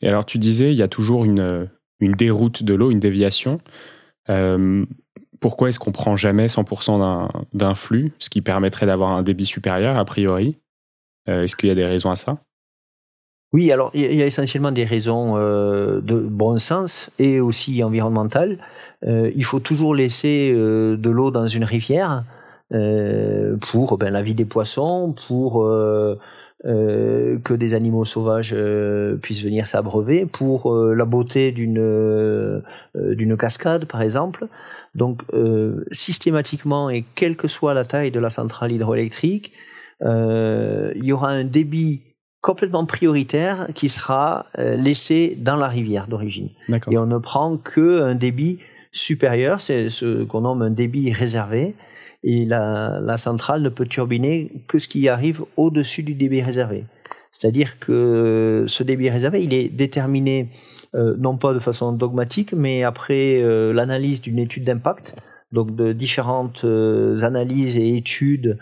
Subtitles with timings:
[0.00, 1.68] Et alors, tu disais, il y a toujours une,
[2.00, 3.60] une déroute de l'eau, une déviation.
[4.28, 4.84] Euh,
[5.40, 9.96] pourquoi est-ce qu'on prend jamais 100% d'un flux, ce qui permettrait d'avoir un débit supérieur
[9.96, 10.58] a priori?
[11.28, 12.38] Euh, Est-ce qu'il y a des raisons à ça?
[13.52, 18.58] Oui, alors il y a essentiellement des raisons euh, de bon sens et aussi environnementales.
[19.06, 22.24] il faut toujours laisser de l'eau dans une rivière
[22.70, 26.18] pour ben, la vie des poissons, pour euh,
[26.64, 32.62] que des animaux sauvages euh, puissent venir s'abreuver, pour euh, la beauté d'une
[32.94, 34.46] d'une cascade par exemple.
[34.94, 35.22] Donc
[35.90, 39.52] systématiquement et quelle que soit la taille de la centrale hydroélectrique,
[40.00, 42.02] il y aura un débit
[42.40, 46.48] complètement prioritaire qui sera laissé dans la rivière d'origine.
[46.90, 48.58] Et on ne prend que un débit
[48.98, 51.74] supérieur, c'est ce qu'on nomme un débit réservé
[52.24, 56.84] et la, la, centrale ne peut turbiner que ce qui arrive au-dessus du débit réservé.
[57.30, 60.50] C'est-à-dire que ce débit réservé, il est déterminé
[60.94, 65.14] euh, non pas de façon dogmatique, mais après euh, l'analyse d'une étude d'impact,
[65.52, 68.58] donc de différentes euh, analyses et études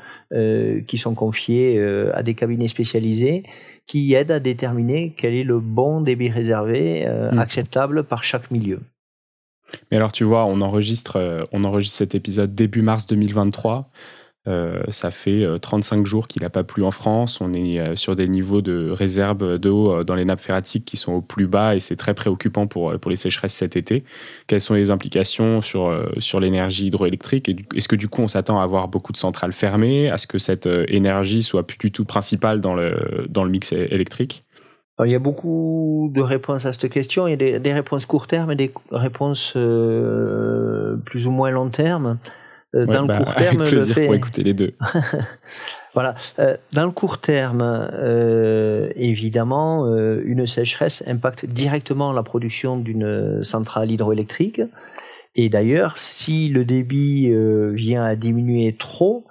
[0.86, 1.80] qui sont confiées
[2.12, 3.44] à des cabinets spécialisés
[3.86, 7.38] qui aident à déterminer quel est le bon débit réservé mmh.
[7.38, 8.80] acceptable par chaque milieu.
[9.91, 13.91] Mais alors, tu vois, on enregistre, euh, on enregistre cet épisode début mars 2023.
[14.48, 17.41] Euh, ça fait 35 euh, jours qu'il n'a pas plu en France.
[17.41, 21.20] On est sur des niveaux de réserve d'eau dans les nappes phréatiques qui sont au
[21.20, 24.05] plus bas et c'est très préoccupant pour, les sécheresses cet été.
[24.47, 25.91] Quelles sont les implications sur,
[26.39, 27.50] l'énergie hydroélectrique?
[27.75, 30.11] Est-ce que du coup on s'attend à avoir beaucoup de centrales fermées?
[30.11, 33.72] À ce que cette énergie soit plus du tout principale dans le, dans le mix
[33.72, 34.45] électrique?
[35.05, 37.27] Il y a beaucoup de réponses à cette question.
[37.27, 41.50] Il y a des, des réponses court terme et des réponses euh, plus ou moins
[41.50, 42.19] long terme.
[42.75, 44.06] Euh, dans le bah, court terme, avec plaisir le fait...
[44.06, 44.75] pour écouter les deux.
[45.94, 46.14] voilà.
[46.38, 53.42] Euh, dans le court terme, euh, évidemment, euh, une sécheresse impacte directement la production d'une
[53.42, 54.60] centrale hydroélectrique.
[55.34, 57.31] Et d'ailleurs, si le débit
[57.75, 59.26] vient à diminuer trop,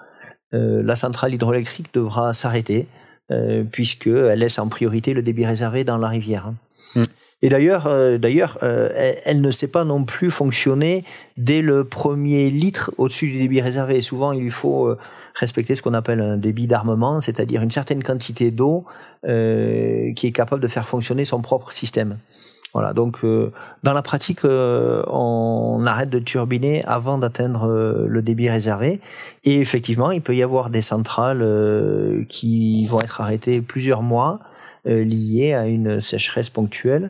[0.51, 2.85] la centrale hydroélectrique devra s'arrêter
[3.31, 6.53] euh, puisqu'elle laisse en priorité le débit réservé dans la rivière.
[6.96, 7.03] Mm.
[7.41, 8.90] Et d'ailleurs, euh, d'ailleurs, euh,
[9.25, 11.03] elle, ne sait pas non plus fonctionner
[11.36, 14.02] dès le premier litre au-dessus du débit réservé.
[14.02, 14.96] souvent, il faut
[15.34, 18.86] respecter ce qu'on appelle un débit d'armement, c'est-à-dire une certaine quantité d'eau
[19.24, 19.30] qui
[20.28, 22.18] est capable de faire fonctionner son propre système.
[22.94, 23.52] Donc euh,
[23.84, 29.00] dans la pratique, euh, on arrête de turbiner avant d'atteindre euh, le débit réservé.
[29.44, 31.46] Et effectivement, il peut y avoir des centrales
[32.30, 34.40] qui vont être arrêtées plusieurs mois
[34.86, 37.09] liées à une sécheresse ponctuelle.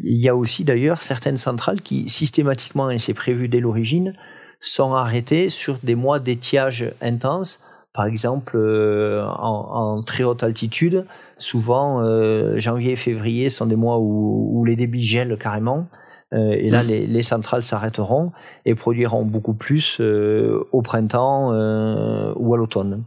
[0.00, 4.14] Il y a aussi d'ailleurs certaines centrales qui systématiquement, et c'est prévu dès l'origine,
[4.60, 7.60] sont arrêtées sur des mois d'étiage intense,
[7.92, 11.06] par exemple en, en très haute altitude,
[11.42, 15.88] souvent euh, janvier et février sont des mois où, les débits gèlent carrément.
[16.32, 16.86] Euh, et là, mmh.
[16.86, 18.32] les, centrales s'arrêteront
[18.64, 23.04] et produiront beaucoup plus euh, au printemps ou à l'automne.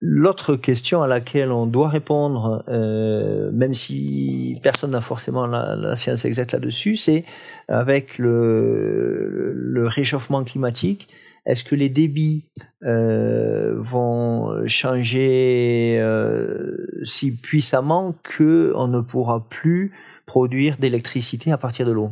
[0.00, 6.52] L'autre question à laquelle on doit répondre, même si personne n'a forcément la, science exacte
[6.52, 7.24] là-dessus, c'est
[7.66, 11.08] avec le réchauffement climatique,
[11.48, 12.44] est-ce que les débits
[12.84, 19.92] euh, vont changer euh, si puissamment que on ne pourra plus
[20.26, 22.10] produire d'électricité à partir de l'eau?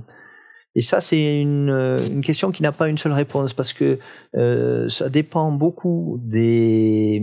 [0.74, 3.98] Et ça, c'est une, une, question qui n'a pas une seule réponse parce que
[4.36, 7.22] euh, ça dépend beaucoup des,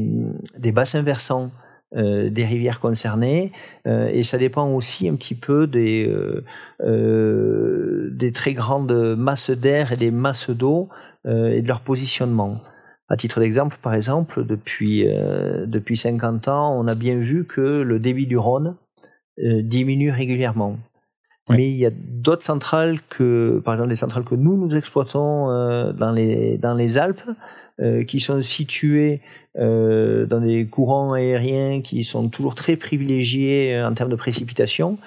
[0.73, 1.51] bassins versants.
[1.95, 3.51] Euh, des rivières concernées
[3.85, 6.11] euh, et ça dépend aussi un petit peu des
[6.81, 12.61] euh, très grandes masses d'air et des masses d'eau euh, et de leur positionnement.
[13.09, 17.81] À titre d'exemple, par exemple, depuis euh, depuis 50 ans, on a bien vu que
[17.81, 18.75] le débit du Rhône
[19.39, 20.77] euh, diminue régulièrement.
[21.49, 25.47] Mais il y a d'autres centrales que, par exemple, les centrales que nous nous exploitons
[25.91, 27.29] dans les dans les Alpes,
[28.07, 29.19] qui sont situées
[29.55, 34.97] dans des courants aériens qui sont toujours très privilégiés en termes de précipitation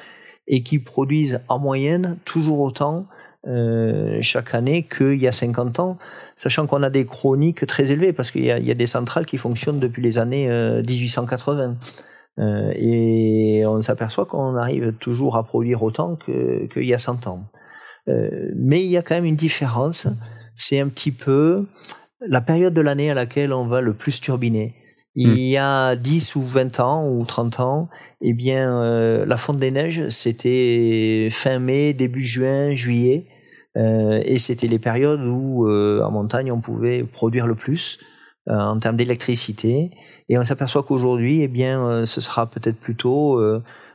[0.46, 3.06] et qui produisent en moyenne toujours autant
[3.46, 5.98] euh, chaque année qu'il y a 50 ans,
[6.34, 9.38] sachant qu'on a des chroniques très élevées, parce qu'il y, y a, des centrales qui
[9.38, 11.62] fonctionnent depuis les années 1880.
[11.62, 11.74] Euh,
[12.38, 17.44] euh, et on s'aperçoit qu'on arrive toujours à produire autant qu'il y a 100 ans.
[18.08, 20.06] Euh, mais il y a quand même une différence,
[20.54, 21.66] c'est un petit peu
[22.20, 24.74] la période de l'année à laquelle on va le plus turbiner.
[25.14, 25.38] Il hmm.
[25.38, 27.88] y a 10 ou 20 ans ou 30 ans,
[28.20, 33.26] eh bien, euh, la fonte des neiges, c'était fin mai, début juin, juillet.
[33.76, 37.98] Euh, et c'était les périodes où, euh, en montagne, on pouvait produire le plus
[38.48, 39.90] euh, en termes d'électricité.
[40.28, 43.40] Et on s'aperçoit qu'aujourd'hui, eh bien, ce sera peut-être plutôt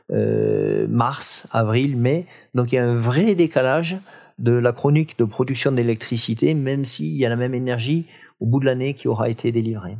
[0.08, 2.26] mars, avril, mai.
[2.54, 3.98] Donc il y a un vrai décalage
[4.38, 8.06] de la chronique de production d'électricité, même s'il y a la même énergie
[8.40, 9.98] au bout de l'année qui aura été délivrée.